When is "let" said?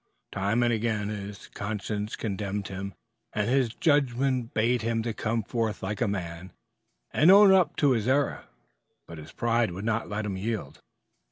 10.09-10.25